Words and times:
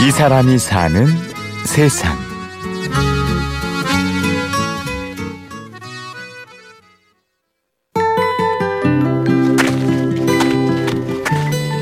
이 0.00 0.12
사람이 0.12 0.58
사는 0.58 1.06
세상. 1.66 2.16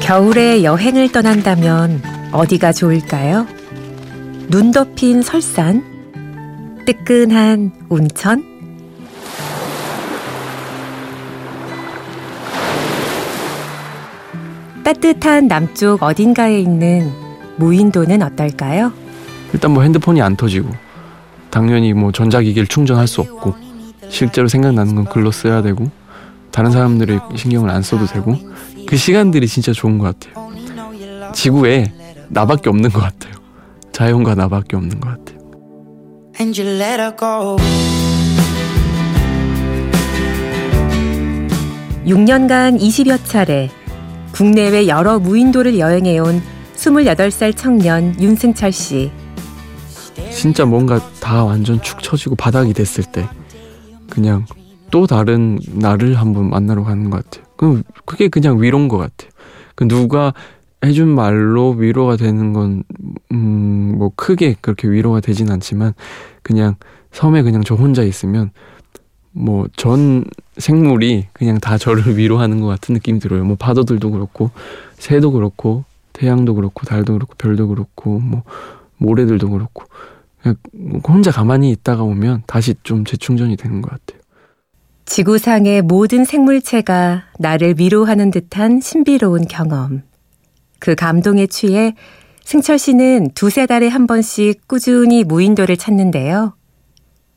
겨울에 0.03 0.65
여행을 0.65 1.13
떠난다면 1.13 2.01
어디가 2.33 2.72
좋을까요? 2.72 3.47
눈 4.48 4.72
덮인 4.72 5.21
설산, 5.21 5.85
뜨끈한 6.87 7.71
온천, 7.90 8.42
따뜻한 14.83 15.48
남쪽 15.48 16.02
어딘가에 16.02 16.59
있는 16.60 17.26
무인도는 17.56 18.23
어떨까요? 18.23 18.92
일단 19.52 19.70
뭐 19.73 19.83
핸드폰이 19.83 20.20
안 20.23 20.37
터지고 20.37 20.70
당연히 21.51 21.92
뭐 21.92 22.12
전자기기를 22.12 22.66
충전할 22.66 23.06
수 23.06 23.20
없고 23.20 23.55
실제로 24.09 24.48
생각나는 24.48 24.95
건 24.95 25.05
글로 25.06 25.30
써야 25.30 25.62
되고 25.62 25.91
다른 26.51 26.70
사람들의 26.70 27.20
신경을 27.34 27.70
안 27.70 27.82
써도 27.82 28.06
되고 28.06 28.37
그 28.87 28.96
시간들이 28.96 29.46
진짜 29.46 29.73
좋은 29.73 29.98
것 29.98 30.19
같아요. 30.19 30.51
지구에 31.32 31.92
나밖에 32.29 32.69
없는 32.70 32.91
것 32.91 33.01
같아요. 33.01 33.34
자연과 33.93 34.34
나밖에 34.34 34.77
없는 34.77 35.01
것 35.01 35.09
같아요. 35.09 35.37
and 36.38 36.60
you 36.60 36.70
let 36.70 37.01
her 37.01 37.16
go. 37.16 37.57
6년간 42.07 42.79
20여 42.80 43.18
차례 43.24 43.68
국내외 44.32 44.87
여러 44.87 45.18
무인도를 45.18 45.79
여행해온 45.79 46.41
28살 46.77 47.57
청년 47.57 48.15
윤승철 48.21 48.73
씨. 48.73 49.10
진짜 50.32 50.65
뭔가 50.65 51.01
다 51.21 51.45
완전 51.45 51.80
축 51.82 52.02
처지고 52.02 52.37
바닥이 52.37 52.73
됐을 52.73 53.05
때 53.05 53.29
그냥 54.10 54.45
또 54.91 55.07
다른 55.07 55.59
나를 55.66 56.15
한번 56.15 56.49
만나러 56.51 56.85
가는 56.85 57.10
것 57.10 57.24
같아요. 57.24 57.47
그 57.57 57.82
그게 58.04 58.29
그냥 58.29 58.60
위로인 58.63 58.88
것 58.88 58.99
같아요. 58.99 59.30
그 59.74 59.88
누가 59.88 60.32
해준 60.85 61.09
말로 61.09 61.71
위로가 61.71 62.16
되는 62.16 62.52
건, 62.52 62.85
음, 63.32 63.95
뭐 63.99 64.12
크게 64.14 64.56
그렇게 64.60 64.88
위로가 64.88 65.20
되진 65.20 65.50
않지만 65.50 65.94
그냥 66.42 66.77
섬에 67.12 67.42
그냥 67.42 67.62
저 67.64 67.74
혼자 67.74 68.02
있으면 68.02 68.50
뭐 69.32 69.66
전 69.77 70.24
생물이 70.58 71.27
그냥 71.32 71.58
다 71.58 71.77
저를 71.78 72.16
위로하는 72.16 72.60
것 72.60 72.66
같은 72.69 72.92
느낌이 72.94 73.19
들어요. 73.19 73.44
뭐 73.44 73.56
파도들도 73.56 74.10
그렇고 74.10 74.50
새도 74.98 75.32
그렇고 75.32 75.84
태양도 76.17 76.55
그렇고 76.55 76.86
달도 76.86 77.12
그렇고 77.12 77.34
별도 77.36 77.69
그렇고 77.69 78.19
뭐 78.19 78.42
모래들도 78.97 79.50
그렇고 79.50 79.84
그냥 80.41 80.56
혼자 81.06 81.31
가만히 81.31 81.70
있다가 81.70 82.03
오면 82.03 82.45
다시 82.47 82.75
좀 82.83 83.05
재충전이 83.05 83.56
되는 83.56 83.83
것 83.83 83.91
같아요. 83.91 84.22
지구상의 85.05 85.83
모든 85.83 86.25
생물체가 86.25 87.25
나를 87.39 87.75
위로하는 87.78 88.31
듯한 88.31 88.81
신비로운 88.81 89.47
경험. 89.47 90.03
그 90.78 90.94
감동에 90.94 91.47
취해 91.47 91.94
승철 92.44 92.78
씨는 92.78 93.33
두세 93.34 93.67
달에 93.67 93.89
한 93.89 94.06
번씩 94.06 94.67
꾸준히 94.67 95.22
무인도를 95.22 95.77
찾는데요. 95.77 96.55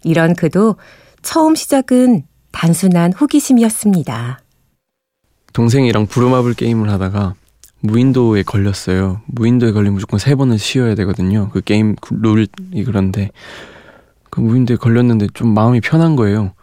이런 0.03 0.35
그도 0.35 0.77
처음 1.21 1.55
시작은 1.55 2.23
단순한 2.51 3.13
호기심이었습니다. 3.13 4.39
동생이랑 5.51 6.07
부루마블 6.07 6.53
게임을 6.53 6.89
하다가 6.89 7.35
무인도에 7.81 8.43
걸렸어요. 8.43 9.21
무인도에 9.27 9.71
걸리면 9.71 9.93
무조건 9.95 10.19
세 10.19 10.35
번은 10.35 10.57
쉬어야 10.57 10.95
되거든요. 10.95 11.49
그 11.49 11.61
게임 11.61 11.95
룰이 12.09 12.47
그런데 12.85 13.31
그 14.29 14.41
무인도에 14.41 14.77
걸렸는데 14.77 15.27
좀 15.33 15.53
마음이 15.53 15.81
편한 15.81 16.15
거예요. 16.15 16.53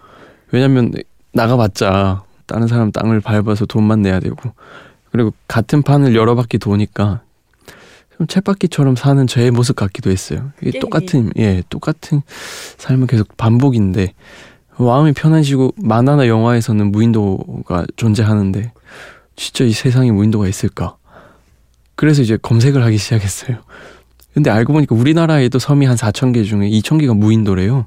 왜냐면 0.53 0.93
나가봤자 1.33 2.23
다른 2.47 2.67
사람 2.67 2.93
땅을 2.93 3.21
밟아서 3.21 3.67
돈만 3.67 4.03
내야 4.03 4.21
되고 4.21 4.37
그리고 5.11 5.33
같은 5.49 5.83
판을 5.83 6.15
여러 6.15 6.35
바퀴 6.35 6.59
도니까 6.59 7.23
좀 8.17 8.27
쳇바퀴처럼 8.27 8.97
사는 8.97 9.27
저의 9.27 9.51
모습 9.51 9.77
같기도 9.77 10.11
했어요. 10.11 10.53
이게 10.63 10.79
똑같은 10.79 11.31
예 11.37 11.63
똑같은 11.69 12.23
삶은 12.79 13.07
계속 13.07 13.37
반복인데 13.37 14.15
마음이 14.79 15.13
편해지고 15.13 15.73
만화나 15.77 16.29
영화에서는 16.29 16.93
무인도가 16.93 17.87
존재하는데 17.97 18.73
진짜 19.35 19.65
이 19.65 19.73
세상에 19.73 20.13
무인도가 20.13 20.49
있을까? 20.49 20.97
그래서 21.97 22.23
이제 22.23 22.37
검색을 22.41 22.85
하기 22.85 22.99
시작했어요. 22.99 23.59
근데 24.35 24.51
알고 24.51 24.75
보니까 24.75 24.95
우리나라에도 24.95 25.59
섬이 25.59 25.87
한 25.87 25.97
4천 25.97 26.35
개 26.35 26.43
중에 26.45 26.69
2천 26.69 27.01
개가 27.01 27.15
무인도래요. 27.15 27.87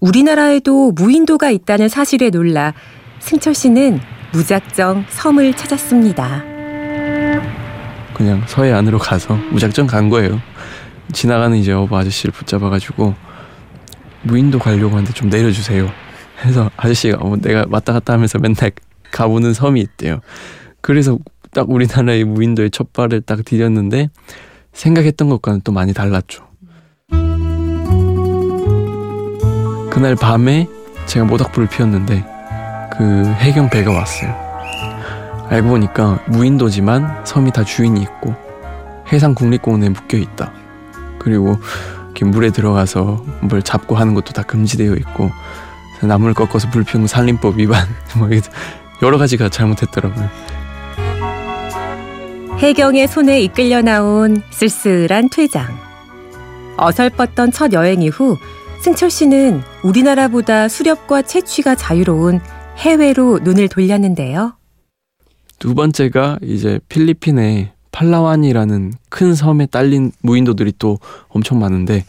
우리나라에도 0.00 0.92
무인도가 0.92 1.50
있다는 1.50 1.90
사실에 1.90 2.30
놀라 2.30 2.72
승철 3.18 3.54
씨는 3.54 4.00
무작정 4.32 5.04
섬을 5.10 5.54
찾았습니다. 5.54 6.42
그냥 8.14 8.42
서해 8.46 8.72
안으로 8.72 8.98
가서 8.98 9.34
무작정 9.50 9.86
간 9.86 10.08
거예요. 10.08 10.40
지나가는 11.12 11.56
이제 11.56 11.72
어부 11.72 11.94
아저씨를 11.96 12.32
붙잡아가지고 12.32 13.14
무인도 14.22 14.58
가려고 14.58 14.92
하는데 14.92 15.12
좀 15.12 15.28
내려주세요. 15.28 15.90
해서 16.44 16.70
아저씨가 16.76 17.18
어, 17.20 17.36
내가 17.36 17.66
왔다 17.68 17.92
갔다 17.92 18.14
하면서 18.14 18.38
맨날 18.38 18.72
가보는 19.10 19.52
섬이 19.52 19.80
있대요. 19.80 20.20
그래서 20.80 21.18
딱 21.52 21.68
우리나라의 21.70 22.24
무인도에 22.24 22.68
첫 22.70 22.92
발을 22.92 23.22
딱 23.22 23.40
디뎠는데 23.40 24.10
생각했던 24.72 25.28
것과는 25.28 25.62
또 25.64 25.72
많이 25.72 25.92
달랐죠. 25.92 26.48
그날 29.90 30.14
밤에 30.14 30.68
제가 31.06 31.26
모닥불을 31.26 31.68
피웠는데 31.68 32.24
그 32.96 33.24
해경 33.38 33.68
배가 33.70 33.92
왔어요. 33.92 34.34
알고 35.48 35.68
보니까 35.68 36.24
무인도지만 36.28 37.24
섬이 37.24 37.50
다 37.52 37.64
주인이 37.64 38.00
있고 38.00 38.34
해상 39.12 39.34
국립공원에 39.34 39.88
묶여 39.88 40.16
있다. 40.16 40.52
그리고 41.18 41.58
물에 42.22 42.50
들어가서 42.50 43.24
뭘 43.42 43.62
잡고 43.62 43.96
하는 43.96 44.14
것도 44.14 44.32
다 44.32 44.42
금지되어 44.42 44.94
있고 44.96 45.30
나무를 46.02 46.34
꺾어서 46.34 46.70
불 46.70 46.84
피우는 46.84 47.06
산림법 47.06 47.58
위반 47.58 47.86
뭐 48.16 48.28
여러 49.02 49.18
가지가 49.18 49.48
잘못했더라고요. 49.48 50.28
해경의 52.60 53.08
손에 53.08 53.40
이끌려 53.40 53.80
나온 53.80 54.42
쓸쓸한 54.50 55.30
퇴장. 55.30 55.66
어설펐던 56.76 57.52
첫 57.52 57.72
여행 57.72 58.02
이후 58.02 58.36
승철 58.82 59.08
씨는 59.08 59.62
우리나라보다 59.82 60.68
수렵과 60.68 61.22
채취가 61.22 61.74
자유로운 61.74 62.38
해외로 62.76 63.38
눈을 63.38 63.68
돌렸는데요. 63.68 64.58
두 65.58 65.74
번째가 65.74 66.40
이제 66.42 66.78
필리핀의 66.90 67.72
팔라완이라는 67.92 68.92
큰 69.08 69.34
섬에 69.34 69.64
딸린 69.64 70.12
무인도들이 70.20 70.74
또 70.78 70.98
엄청 71.28 71.60
많은데 71.60 72.04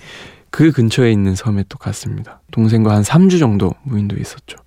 그 0.50 0.74
근처에 0.74 1.14
있는 1.14 1.34
섬에 1.34 1.64
또 1.70 1.78
갔습니다. 1.78 2.42
동생과 2.52 2.94
한 2.94 3.04
3주 3.04 3.40
정도 3.40 3.72
무인도에 3.84 4.20
있었죠. 4.20 4.58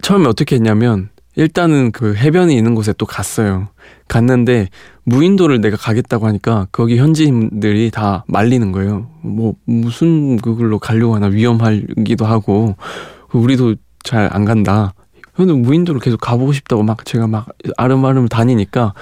처음에 0.00 0.28
어떻게 0.28 0.54
했냐면 0.54 1.10
일단은 1.34 1.90
그 1.90 2.14
해변에 2.14 2.54
있는 2.54 2.76
곳에 2.76 2.92
또 2.96 3.04
갔어요. 3.04 3.68
갔는데 4.08 4.68
무인도를 5.04 5.60
내가 5.60 5.76
가겠다고 5.76 6.26
하니까 6.26 6.66
거기 6.72 6.98
현지인들이 6.98 7.90
다 7.90 8.24
말리는 8.26 8.72
거예요. 8.72 9.08
뭐 9.22 9.54
무슨 9.64 10.36
그걸로 10.38 10.78
가려고 10.78 11.14
하나 11.14 11.26
위험하기도 11.26 12.24
하고 12.24 12.76
우리도 13.32 13.76
잘 14.04 14.28
안 14.32 14.44
간다. 14.44 14.94
근데 15.34 15.52
무인도를 15.52 16.00
계속 16.00 16.18
가보고 16.20 16.52
싶다고 16.52 16.82
막 16.82 17.04
제가 17.04 17.26
막 17.26 17.46
아름아름 17.76 18.26
다니니까 18.28 18.94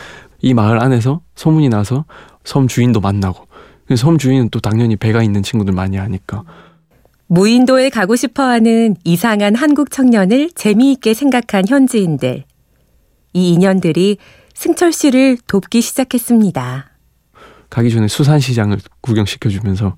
이 0.43 0.53
마을 0.53 0.83
안에서 0.83 1.23
소문이 1.35 1.71
나서 1.71 2.05
섬 2.45 2.69
주인도 2.69 3.01
만나고 3.01 3.47
섬 3.97 4.19
주인은 4.19 4.51
또 4.51 4.61
당연히 4.61 4.97
배가 4.97 5.23
있는 5.23 5.43
친구들 5.43 5.73
많이 5.73 5.99
아니까 5.99 6.45
무인도에 7.29 7.91
가고 7.91 8.17
싶어하는 8.17 8.97
이상한 9.05 9.55
한국 9.55 9.91
청년을 9.91 10.51
재미있게 10.55 11.15
생각한 11.15 11.65
현지인들. 11.69 12.45
이 13.33 13.53
인연들이 13.53 14.19
승철 14.57 14.91
씨를 14.91 15.37
돕기 15.47 15.83
시작했습니다. 15.83 16.87
가기 17.69 17.91
전에 17.91 18.09
수산시장을 18.09 18.79
구경시켜주면서 19.03 19.97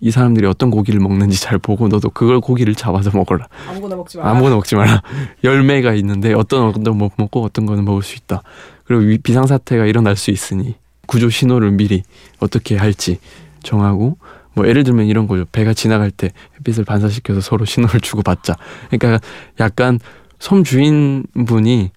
이 0.00 0.10
사람들이 0.10 0.48
어떤 0.48 0.70
고기를 0.70 0.98
먹는지 0.98 1.40
잘 1.40 1.58
보고 1.58 1.86
너도 1.86 2.10
그걸 2.10 2.40
고기를 2.40 2.74
잡아서 2.74 3.12
먹어라. 3.14 3.46
아무거나 3.68 3.94
먹지 3.94 4.18
마라. 4.18 4.30
아무거나 4.30 4.56
먹지 4.56 4.74
마라. 4.74 5.02
열매가 5.44 5.94
있는데 5.94 6.32
어떤 6.32 6.64
어떤 6.64 6.98
못 6.98 7.12
먹고 7.16 7.44
어떤 7.44 7.66
거는 7.66 7.84
먹을 7.84 8.02
수 8.02 8.16
있다. 8.16 8.42
그리고 8.82 9.22
비상사태가 9.22 9.86
일어날 9.86 10.16
수 10.16 10.32
있으니 10.32 10.74
구조 11.06 11.30
신호를 11.30 11.70
미리 11.70 12.02
어떻게 12.40 12.76
할지 12.76 13.20
정하고 13.62 14.18
뭐 14.54 14.66
예를 14.66 14.82
들면 14.82 15.06
이런 15.06 15.28
거죠. 15.28 15.44
배가 15.52 15.72
지나갈 15.72 16.10
때 16.10 16.32
햇빛을 16.56 16.84
반사시켜서 16.84 17.40
서로 17.40 17.64
신호를 17.64 18.00
주고 18.00 18.22
받자. 18.22 18.56
그러니까 18.90 19.24
약간 19.60 20.00
섬 20.40 20.64
주인분이 20.64 21.92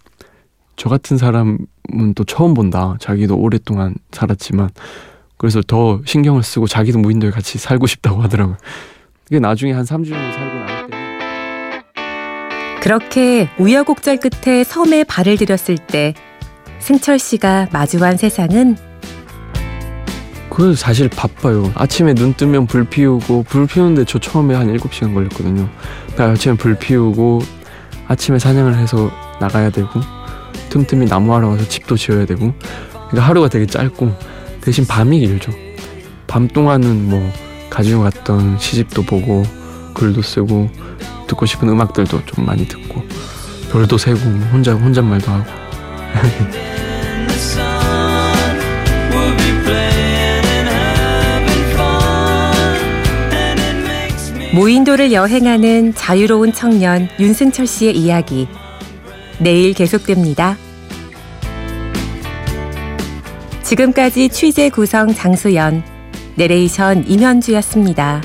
저 0.83 0.89
같은 0.89 1.17
사람은 1.17 2.13
또 2.13 2.25
처음 2.25 2.53
본다. 2.53 2.97
자기도 2.99 3.37
오랫동안 3.37 3.95
살았지만 4.11 4.69
그래서 5.37 5.61
더 5.65 6.01
신경을 6.03 6.43
쓰고 6.43 6.67
자기도 6.67 6.99
무인도에 6.99 7.29
같이 7.29 7.57
살고 7.57 7.87
싶다고 7.87 8.21
하더라고요. 8.21 8.57
그게 9.23 9.39
나중에 9.39 9.71
한 9.71 9.85
3주 9.85 10.09
정도 10.09 10.31
살고 10.33 10.55
나올 10.57 10.89
때 10.89 10.97
그렇게 12.81 13.49
우여곡절 13.57 14.17
끝에 14.17 14.65
섬에 14.65 15.05
발을 15.05 15.37
들였을 15.37 15.77
때 15.77 16.15
승철 16.79 17.17
씨가 17.17 17.69
마주한 17.71 18.17
세상은 18.17 18.75
그래도 20.49 20.75
사실 20.75 21.07
바빠요. 21.07 21.71
아침에 21.75 22.13
눈 22.13 22.33
뜨면 22.33 22.67
불 22.67 22.83
피우고 22.83 23.43
불 23.43 23.67
피우는데 23.67 24.03
저 24.03 24.19
처음에 24.19 24.53
한 24.53 24.67
7시간 24.67 25.13
걸렸거든요. 25.13 25.69
그러니까 26.07 26.31
아침에 26.31 26.57
불 26.57 26.75
피우고 26.75 27.39
아침에 28.09 28.37
사냥을 28.37 28.75
해서 28.75 29.09
나가야 29.39 29.69
되고 29.69 29.87
틈틈이 30.73 31.05
나무하러 31.05 31.49
가서 31.49 31.67
집도 31.67 31.95
지어야 31.95 32.25
되고 32.25 32.51
그러니까 32.91 33.21
하루가 33.21 33.47
되게 33.47 33.67
짧고 33.67 34.11
대신 34.59 34.87
밤이 34.87 35.19
길죠. 35.19 35.51
밤 36.25 36.47
동안은 36.47 37.09
뭐 37.09 37.31
가지고 37.69 38.01
갔던 38.01 38.57
시집도 38.57 39.03
보고 39.03 39.43
글도 39.93 40.23
쓰고 40.23 40.71
듣고 41.27 41.45
싶은 41.45 41.69
음악들도 41.69 42.25
좀 42.25 42.45
많이 42.45 42.67
듣고 42.67 43.03
별도 43.71 43.99
세고 43.99 44.27
뭐 44.27 44.47
혼자 44.47 44.73
혼잣말도 44.73 45.31
하고 45.31 45.45
무인도를 54.55 55.11
여행하는 55.11 55.93
자유로운 55.93 56.53
청년 56.53 57.09
윤승철 57.19 57.67
씨의 57.67 57.97
이야기. 57.97 58.47
내일 59.39 59.73
계속됩니다. 59.73 60.57
지금까지 63.73 64.29
취재 64.29 64.69
구성 64.69 65.11
장수연, 65.11 65.83
내레이션 66.35 67.07
임현주였습니다. 67.07 68.21